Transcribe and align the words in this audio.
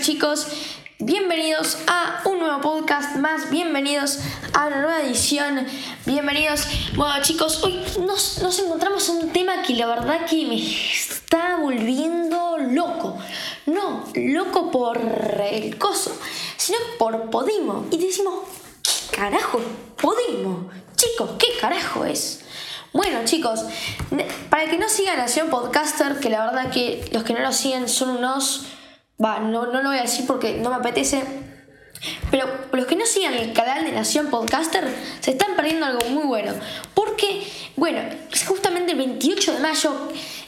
chicos, 0.00 0.48
bienvenidos 0.98 1.78
a 1.86 2.22
un 2.24 2.40
nuevo 2.40 2.60
podcast 2.60 3.16
más, 3.16 3.48
bienvenidos 3.50 4.18
a 4.52 4.66
una 4.66 4.80
nueva 4.80 5.02
edición, 5.02 5.64
bienvenidos. 6.04 6.66
Bueno 6.96 7.22
chicos, 7.22 7.62
hoy 7.62 7.80
nos, 8.00 8.42
nos 8.42 8.58
encontramos 8.58 9.08
un 9.08 9.30
tema 9.30 9.62
que 9.62 9.74
la 9.74 9.86
verdad 9.86 10.26
que 10.26 10.46
me 10.46 10.56
está 10.56 11.58
volviendo 11.60 12.58
loco. 12.58 13.18
No, 13.66 14.04
loco 14.14 14.72
por 14.72 14.98
el 14.98 15.78
coso, 15.78 16.18
sino 16.56 16.78
por 16.98 17.30
Podimo. 17.30 17.86
Y 17.92 17.98
decimos, 17.98 18.34
¿qué 18.82 19.16
carajo 19.16 19.60
Podimo? 19.96 20.70
Chicos, 20.96 21.30
¿qué 21.38 21.46
carajo 21.60 22.04
es? 22.04 22.40
Bueno, 22.92 23.20
chicos, 23.24 23.60
para 24.50 24.68
que 24.68 24.76
no 24.76 24.88
sigan 24.88 25.18
Nación 25.18 25.50
Podcaster, 25.50 26.18
que 26.18 26.30
la 26.30 26.46
verdad 26.46 26.72
que 26.72 27.08
los 27.12 27.22
que 27.22 27.32
no 27.32 27.40
lo 27.40 27.52
siguen 27.52 27.88
son 27.88 28.10
unos. 28.10 28.66
Va, 29.22 29.38
no, 29.38 29.66
no 29.66 29.82
lo 29.82 29.90
voy 29.90 29.98
a 29.98 30.02
decir 30.02 30.26
porque 30.26 30.54
no 30.54 30.70
me 30.70 30.76
apetece. 30.76 31.22
Pero 32.30 32.46
los 32.72 32.86
que 32.86 32.96
no 32.96 33.06
sigan 33.06 33.34
el 33.34 33.52
canal 33.52 33.84
de 33.84 33.92
Nación 33.92 34.28
Podcaster 34.28 34.84
se 35.20 35.32
están 35.32 35.56
perdiendo 35.56 35.86
algo 35.86 36.04
muy 36.10 36.24
bueno. 36.24 36.52
Porque, 36.92 37.46
bueno, 37.76 38.00
justamente 38.46 38.92
el 38.92 38.98
28 38.98 39.54
de 39.54 39.60
mayo, 39.60 39.92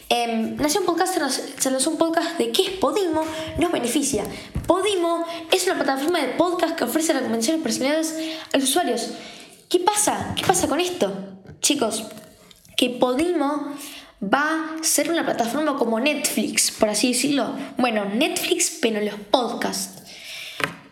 em, 0.08 0.56
Nación 0.56 0.84
Podcaster 0.84 1.22
se 1.30 1.70
lanzó 1.70 1.91
un 1.91 1.98
podcast 1.98 2.36
de 2.38 2.50
qué 2.50 2.62
es 2.62 2.70
Podimo, 2.70 3.24
nos 3.58 3.72
beneficia. 3.72 4.24
Podimo 4.66 5.24
es 5.50 5.64
una 5.66 5.76
plataforma 5.76 6.20
de 6.20 6.28
podcast 6.34 6.76
que 6.76 6.84
ofrece 6.84 7.12
recomendaciones 7.12 7.62
personales 7.62 8.14
a 8.52 8.58
los 8.58 8.69
usuarios. 8.69 9.10
¿Qué 9.69 9.80
pasa? 9.80 10.34
¿Qué 10.36 10.44
pasa 10.44 10.69
con 10.69 10.80
esto? 10.80 11.12
Chicos, 11.60 12.04
que 12.76 12.91
Podimo 12.91 13.74
va 14.22 14.77
a 14.81 14.84
ser 14.84 15.11
una 15.11 15.25
plataforma 15.25 15.77
como 15.77 16.00
Netflix, 16.00 16.70
por 16.70 16.89
así 16.89 17.12
decirlo. 17.12 17.55
Bueno, 17.77 18.05
Netflix, 18.06 18.78
pero 18.81 19.00
los 19.00 19.14
podcasts. 19.31 20.03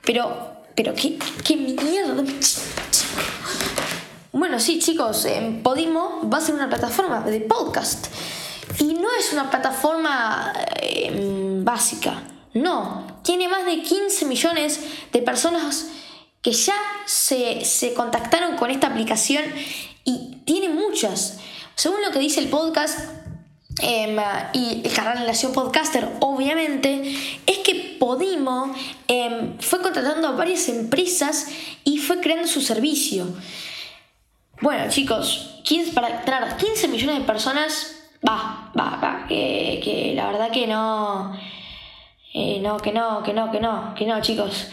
Pero, 0.03 0.63
pero, 0.75 0.95
¿qué, 0.95 1.19
qué 1.45 1.57
mierda? 1.57 2.23
Bueno, 4.33 4.59
sí, 4.61 4.79
chicos, 4.79 5.27
Podimo 5.63 6.29
va 6.29 6.39
a 6.39 6.41
ser 6.41 6.55
una 6.55 6.69
plataforma 6.69 7.21
de 7.21 7.41
podcast. 7.41 8.09
Y 8.79 8.95
no 8.95 9.09
es 9.19 9.33
una 9.33 9.51
plataforma 9.51 10.53
em, 10.81 11.65
básica. 11.65 12.23
No, 12.53 13.21
tiene 13.23 13.49
más 13.49 13.65
de 13.65 13.83
15 13.83 14.27
millones 14.27 14.81
de 15.13 15.23
personas 15.23 15.87
que 16.43 16.53
ya 16.53 16.75
se, 17.07 17.65
se 17.65 17.95
contactaron 17.95 18.57
con 18.57 18.71
esta 18.71 18.89
aplicación 18.89 19.45
y 20.05 20.43
tiene 20.45 20.69
muchas. 20.69 21.39
Según 21.75 22.03
lo 22.03 22.11
que 22.13 22.19
dice 22.21 22.41
el 22.41 22.49
podcast 22.49 22.99
em, 23.83 24.17
y 24.53 24.83
el 24.85 24.93
canal 24.93 25.19
de 25.19 25.27
Nación 25.27 25.53
Podcaster, 25.53 26.09
obviamente, 26.21 27.03
es 27.47 27.59
que 27.59 27.97
Podimo 27.99 28.75
em, 29.09 29.59
fue 29.59 29.81
contratando 29.81 30.29
a 30.29 30.33
varias 30.33 30.69
empresas 30.69 31.49
y 31.85 31.99
fue 31.99 32.21
creando 32.21 32.47
su 32.47 32.61
servicio. 32.61 33.27
Bueno, 34.61 34.89
chicos, 34.89 35.63
para 35.95 36.23
tener 36.23 36.57
15 36.57 36.89
millones 36.89 37.19
de 37.19 37.25
personas, 37.25 37.97
va, 38.27 38.71
va, 38.79 38.99
va, 39.03 39.27
que, 39.27 40.13
la 40.15 40.31
verdad 40.31 40.51
que 40.51 40.67
no, 40.67 41.37
eh, 42.33 42.61
no, 42.61 42.77
que 42.77 42.93
no, 42.93 43.23
que 43.23 43.33
no, 43.33 43.51
que 43.51 43.61
no, 43.61 43.95
que 43.97 44.07
no, 44.07 44.21
chicos. 44.21 44.69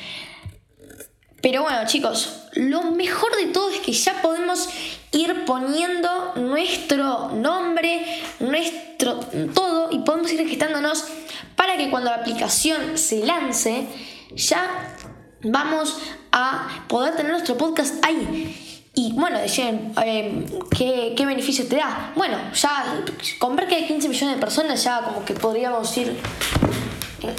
Pero 1.41 1.63
bueno, 1.63 1.79
chicos, 1.88 2.44
lo 2.53 2.84
mejor 2.84 3.35
de 3.35 3.47
todo 3.47 3.72
es 3.72 3.79
que 3.79 3.94
ya 3.94 4.22
podemos 4.22 4.69
ir 5.11 5.45
poniendo 5.45 6.33
nuestro 6.35 7.29
nombre, 7.29 8.05
nuestro 8.39 9.19
todo 9.53 9.89
y 9.91 9.99
podemos 9.99 10.31
ir 10.31 10.39
registrándonos 10.39 11.05
para 11.55 11.77
que 11.77 11.89
cuando 11.89 12.09
la 12.09 12.17
aplicación 12.17 12.97
se 12.97 13.25
lance 13.25 13.88
ya 14.35 14.95
vamos 15.44 15.97
a 16.31 16.85
poder 16.88 17.16
tener 17.16 17.31
nuestro 17.31 17.57
podcast 17.57 18.03
ahí. 18.05 18.57
Y 18.94 19.13
bueno, 19.13 19.39
decían, 19.39 19.94
eh, 20.03 20.45
¿qué, 20.77 21.13
¿qué, 21.16 21.25
beneficio 21.25 21.66
te 21.66 21.78
da? 21.78 22.11
Bueno, 22.16 22.38
ya 22.53 23.03
con 23.39 23.55
ver 23.55 23.67
que 23.67 23.75
hay 23.75 23.88
15 23.88 24.09
millones 24.09 24.35
de 24.35 24.41
personas 24.41 24.83
ya 24.83 25.01
como 25.01 25.23
que 25.23 25.33
podríamos 25.33 25.95
ir 25.97 26.17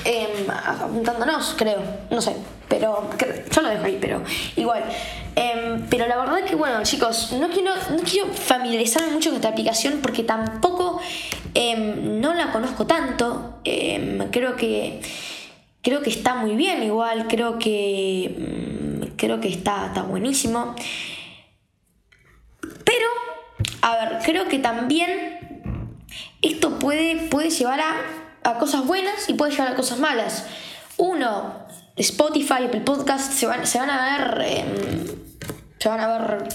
eh, 0.04 0.46
apuntándonos, 0.48 1.54
creo, 1.58 1.80
no 2.10 2.20
sé, 2.20 2.36
pero 2.68 3.10
yo 3.50 3.62
lo 3.62 3.68
dejo 3.68 3.84
ahí, 3.84 3.98
pero 4.00 4.22
igual. 4.56 4.84
Em, 5.34 5.86
pero 5.88 6.06
la 6.06 6.16
verdad 6.16 6.44
que, 6.44 6.54
bueno, 6.54 6.82
chicos, 6.82 7.32
no 7.32 7.48
quiero, 7.48 7.74
no 7.90 8.02
quiero 8.02 8.28
familiarizarme 8.32 9.12
mucho 9.12 9.30
con 9.30 9.36
esta 9.36 9.48
aplicación 9.48 10.00
porque 10.02 10.22
tampoco 10.22 11.00
em, 11.54 12.20
no 12.20 12.34
la 12.34 12.52
conozco 12.52 12.86
tanto. 12.86 13.58
Em, 13.64 14.30
creo 14.30 14.56
que 14.56 15.00
creo 15.82 16.00
que 16.00 16.10
está 16.10 16.36
muy 16.36 16.54
bien 16.54 16.82
igual, 16.82 17.26
creo 17.28 17.58
que 17.58 18.34
mm, 18.38 19.16
creo 19.16 19.40
que 19.40 19.48
está, 19.48 19.86
está 19.86 20.02
buenísimo. 20.02 20.74
Pero, 22.60 23.06
a 23.82 23.96
ver, 23.96 24.18
creo 24.24 24.48
que 24.48 24.58
también 24.58 25.98
esto 26.40 26.78
puede, 26.78 27.28
puede 27.28 27.50
llevar 27.50 27.80
a 27.80 28.21
a 28.44 28.58
cosas 28.58 28.86
buenas 28.86 29.28
y 29.28 29.34
puede 29.34 29.52
llevar 29.52 29.68
a 29.68 29.74
cosas 29.74 29.98
malas. 29.98 30.46
Uno, 30.96 31.66
Spotify, 31.96 32.64
Apple 32.66 32.80
Podcast, 32.80 33.32
se 33.32 33.46
van, 33.46 33.66
se 33.66 33.78
van 33.78 33.90
a 33.90 34.18
ver. 34.18 34.42
Em, 34.46 35.06
se 35.78 35.88
van 35.88 36.00
a 36.00 36.18
ver. 36.18 36.48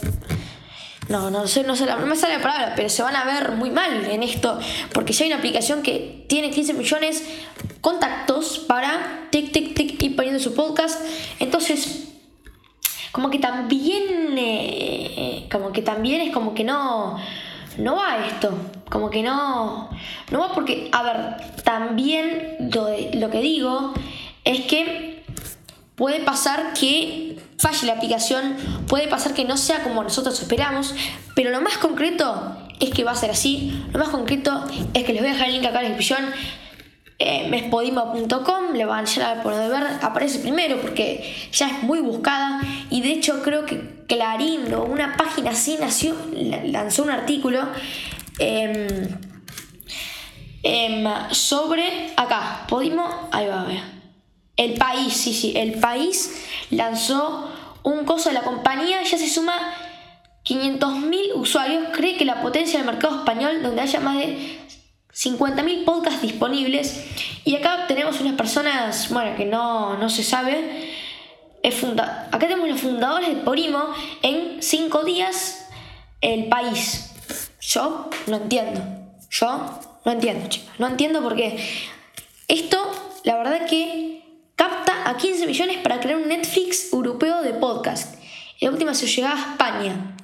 No, 1.09 1.31
no 1.31 1.47
sé, 1.47 1.63
no 1.63 1.75
sé, 1.75 1.85
no 1.85 2.05
me 2.05 2.15
sale 2.17 2.35
la 2.35 2.41
palabra, 2.41 2.73
pero 2.75 2.89
se 2.89 3.01
van 3.01 3.15
a 3.15 3.23
ver 3.23 3.53
muy 3.53 3.71
mal 3.71 4.05
en 4.05 4.23
esto, 4.23 4.59
porque 4.93 5.13
si 5.13 5.23
hay 5.23 5.29
una 5.29 5.37
aplicación 5.37 5.81
que 5.81 6.25
tiene 6.27 6.51
15 6.51 6.73
millones 6.73 7.23
contactos 7.79 8.59
para 8.59 9.27
tic, 9.29 9.53
tic, 9.53 9.73
tic, 9.73 10.03
ir 10.03 10.17
poniendo 10.17 10.41
su 10.41 10.53
podcast, 10.53 11.01
entonces, 11.39 12.09
como 13.13 13.29
que 13.29 13.39
también, 13.39 14.35
eh, 14.37 15.47
como 15.49 15.71
que 15.71 15.81
también 15.81 16.19
es 16.19 16.33
como 16.33 16.53
que 16.53 16.65
no, 16.65 17.17
no 17.77 17.95
va 17.95 18.25
esto, 18.27 18.57
como 18.89 19.09
que 19.09 19.23
no, 19.23 19.89
no 20.31 20.39
va 20.39 20.53
porque, 20.53 20.89
a 20.91 21.03
ver, 21.03 21.63
también 21.63 22.69
lo, 22.73 22.89
lo 23.13 23.29
que 23.29 23.41
digo 23.41 23.93
es 24.43 24.61
que 24.65 25.23
puede 25.95 26.19
pasar 26.21 26.73
que 26.73 27.39
falle 27.57 27.87
la 27.87 27.93
aplicación, 27.93 28.55
puede 28.87 29.07
pasar 29.07 29.33
que 29.33 29.45
no 29.45 29.57
sea 29.57 29.83
como 29.83 30.03
nosotros 30.03 30.39
esperamos, 30.39 30.93
pero 31.35 31.49
lo 31.49 31.61
más 31.61 31.77
concreto 31.77 32.55
es 32.79 32.91
que 32.91 33.03
va 33.03 33.11
a 33.11 33.15
ser 33.15 33.31
así, 33.31 33.83
lo 33.91 33.99
más 33.99 34.09
concreto 34.09 34.63
es 34.93 35.03
que 35.03 35.13
les 35.13 35.21
voy 35.21 35.31
a 35.31 35.33
dejar 35.33 35.47
el 35.49 35.55
link 35.55 35.65
acá 35.65 35.79
en 35.79 35.83
la 35.83 35.89
descripción. 35.89 36.25
Eh, 37.19 37.47
mespodimo.com, 37.49 38.73
le 38.75 38.85
van 38.85 39.05
a 39.07 39.41
poder 39.41 39.71
ver, 39.71 39.83
aparece 40.03 40.37
primero 40.37 40.79
porque 40.79 41.35
ya 41.51 41.67
es 41.67 41.81
muy 41.81 41.99
buscada 41.99 42.61
y 42.89 43.01
de 43.01 43.11
hecho 43.11 43.41
creo 43.43 43.65
que 43.65 44.05
Clarín 44.07 44.73
o 44.73 44.83
una 44.83 45.17
página 45.17 45.51
así 45.51 45.77
nació, 45.79 46.15
lanzó 46.65 47.03
un 47.03 47.11
artículo 47.11 47.67
em, 48.39 48.87
em, 50.63 51.05
sobre 51.31 52.13
acá, 52.15 52.65
Podimo, 52.67 53.29
ahí 53.31 53.47
va 53.47 53.61
a 53.61 53.65
ver. 53.65 53.81
El 54.55 54.73
país, 54.73 55.13
sí, 55.13 55.33
sí, 55.33 55.53
el 55.55 55.79
país 55.79 56.45
lanzó 56.71 57.51
un 57.83 58.05
coso 58.05 58.29
de 58.29 58.35
la 58.35 58.41
compañía, 58.41 59.03
ya 59.03 59.17
se 59.17 59.29
suma 59.29 59.53
500.000 60.45 61.35
usuarios, 61.35 61.89
cree 61.93 62.17
que 62.17 62.25
la 62.25 62.41
potencia 62.41 62.79
del 62.79 62.87
mercado 62.87 63.17
español, 63.17 63.61
donde 63.61 63.81
haya 63.81 63.99
más 63.99 64.17
de 64.17 64.57
50.000 65.13 65.83
podcasts 65.83 66.21
disponibles, 66.21 67.05
y 67.43 67.55
acá 67.55 67.85
tenemos 67.87 68.19
unas 68.21 68.33
personas, 68.33 69.09
bueno, 69.11 69.35
que 69.35 69.45
no, 69.45 69.97
no 69.97 70.09
se 70.09 70.23
sabe, 70.23 70.86
acá 71.67 72.39
tenemos 72.39 72.69
los 72.69 72.81
fundadores 72.81 73.29
de 73.29 73.35
Porimo 73.37 73.93
en 74.21 74.61
cinco 74.61 75.03
días 75.03 75.67
el 76.21 76.47
país. 76.47 77.11
Yo 77.61 78.09
no 78.27 78.37
entiendo. 78.37 78.81
Yo 79.29 79.79
no 80.05 80.11
entiendo, 80.11 80.47
chicos. 80.47 80.69
No 80.79 80.87
entiendo 80.87 81.21
por 81.21 81.35
qué. 81.35 81.57
Esto, 82.47 82.91
la 83.23 83.37
verdad 83.37 83.67
que 83.67 84.23
capta 84.55 85.09
a 85.09 85.17
15 85.17 85.45
millones 85.45 85.77
para 85.77 85.99
crear 85.99 86.17
un 86.17 86.27
Netflix 86.27 86.93
europeo 86.93 87.41
de 87.41 87.53
podcast. 87.53 88.15
La 88.59 88.71
última 88.71 88.93
se 88.93 89.07
llega 89.07 89.33
a 89.33 89.51
España. 89.51 90.15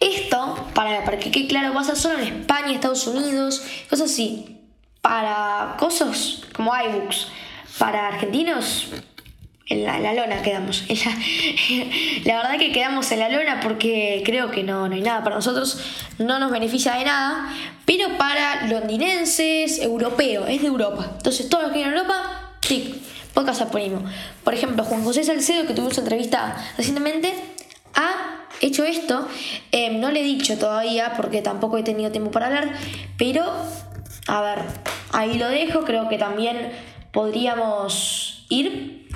Esto, 0.00 0.66
para, 0.74 1.04
para 1.04 1.18
que 1.18 1.30
quede 1.30 1.48
claro, 1.48 1.72
pasa 1.72 1.96
solo 1.96 2.18
en 2.18 2.40
España, 2.40 2.72
Estados 2.72 3.06
Unidos, 3.06 3.62
cosas 3.88 4.10
así. 4.10 4.60
Para 5.00 5.76
cosas 5.78 6.42
como 6.52 6.72
iBooks. 6.76 7.28
Para 7.78 8.08
argentinos, 8.08 8.88
en 9.68 9.84
la, 9.84 10.14
lona 10.14 10.42
quedamos. 10.42 10.84
la, 12.24 12.36
verdad 12.36 12.58
que 12.58 12.72
quedamos 12.72 13.10
en 13.12 13.18
la 13.20 13.28
lona 13.28 13.60
porque 13.60 14.22
creo 14.24 14.50
que 14.50 14.62
no, 14.62 14.88
no 14.88 14.94
hay 14.94 15.02
nada 15.02 15.22
para 15.22 15.36
nosotros, 15.36 15.78
no 16.18 16.38
nos 16.38 16.50
beneficia 16.50 16.94
de 16.94 17.04
nada, 17.04 17.54
pero 17.84 18.16
para 18.16 18.66
londinenses, 18.66 19.80
europeo, 19.80 20.46
es 20.46 20.62
de 20.62 20.68
Europa. 20.68 21.12
Entonces, 21.16 21.48
todos 21.48 21.64
los 21.64 21.72
que 21.72 21.84
a 21.84 21.88
Europa, 21.88 22.52
sí, 22.62 23.02
podcast 23.34 23.62
ponemos. 23.64 24.02
Por 24.42 24.54
ejemplo, 24.54 24.84
Juan 24.84 25.04
José 25.04 25.22
Salcedo, 25.24 25.66
que 25.66 25.74
tuvimos 25.74 25.98
entrevista 25.98 26.56
recientemente, 26.76 27.34
ha 27.94 28.46
hecho 28.60 28.84
esto. 28.84 29.28
Em, 29.70 30.00
no 30.00 30.10
le 30.10 30.20
he 30.20 30.24
dicho 30.24 30.56
todavía 30.56 31.14
porque 31.16 31.42
tampoco 31.42 31.78
he 31.78 31.82
tenido 31.82 32.10
tiempo 32.10 32.30
para 32.30 32.46
hablar, 32.46 32.72
pero 33.16 33.44
a 34.26 34.40
ver, 34.40 34.58
ahí 35.12 35.38
lo 35.38 35.48
dejo. 35.48 35.84
Creo 35.84 36.08
que 36.08 36.18
también 36.18 36.72
podríamos 37.12 38.46
ir. 38.48 39.07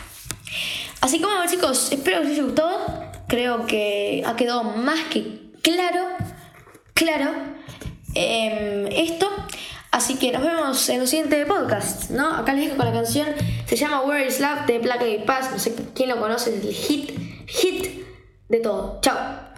Así 1.03 1.19
que 1.19 1.27
bueno 1.27 1.43
chicos, 1.51 1.91
espero 1.91 2.21
que 2.21 2.27
os 2.29 2.33
haya 2.33 2.43
gustado. 2.45 3.13
Creo 3.27 3.67
que 3.67 4.23
ha 4.25 4.37
quedado 4.37 4.63
más 4.63 5.01
que 5.11 5.51
claro, 5.61 6.07
claro, 6.95 7.33
em, 8.15 8.87
esto. 8.87 9.29
Así 9.91 10.15
que 10.15 10.31
nos 10.31 10.43
vemos 10.43 10.89
en 10.89 11.01
el 11.01 11.09
siguiente 11.09 11.45
podcast, 11.45 12.11
¿no? 12.11 12.37
Acá 12.37 12.55
les 12.55 12.67
dejo 12.67 12.77
con 12.77 12.87
la 12.87 12.93
canción, 12.93 13.27
se 13.67 13.77
llama 13.77 14.03
Where 14.03 14.27
is 14.27 14.39
Love 14.39 14.67
de 14.67 14.79
Black 14.79 15.03
Eyed 15.03 15.25
Pass, 15.25 15.51
no 15.51 15.59
sé 15.59 15.75
quién 15.93 16.09
lo 16.09 16.21
conoce, 16.21 16.57
es 16.57 16.65
el 16.65 16.73
hit, 16.73 17.11
hit 17.49 18.07
de 18.49 18.61
todo. 18.61 19.01
Chao. 19.03 19.53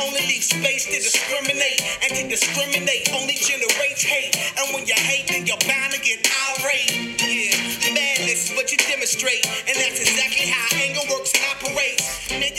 Only 0.00 0.20
leave 0.26 0.44
space 0.44 0.84
to 0.86 0.98
discriminate. 0.98 1.80
And 2.04 2.10
to 2.16 2.28
discriminate 2.28 3.08
only 3.14 3.34
generates 3.40 4.02
hate. 4.02 4.36
And 4.58 4.74
when 4.74 4.86
you 4.86 4.94
hate, 4.94 5.28
then 5.28 5.46
you're 5.46 5.60
bound 5.64 5.92
to 5.92 6.00
get 6.00 6.20
irate. 6.60 7.16
Yeah, 7.20 7.94
madness 7.94 8.50
is 8.50 8.56
what 8.56 8.70
you 8.72 8.78
demonstrate. 8.78 9.46
And 9.68 9.76
that's 9.76 10.00
exactly 10.00 10.46
how 10.50 10.66
anger 10.76 11.04
works 11.08 11.32
and 11.32 11.44
operates. 11.54 12.30
Man, 12.30 12.52